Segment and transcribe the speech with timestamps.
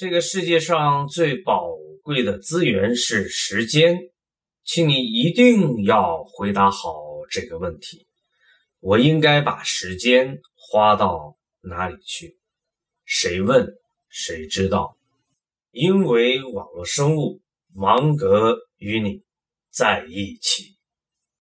[0.00, 3.98] 这个世界上最宝贵的资源是时间
[4.64, 6.94] 请你一定要回答好
[7.30, 8.06] 这个问题。
[8.78, 12.38] 我应该把时间花到哪里去？
[13.04, 13.74] 谁问
[14.08, 14.96] 谁知道。
[15.70, 17.42] 因为网络生物
[17.74, 19.22] 芒格与你
[19.70, 20.78] 在一起。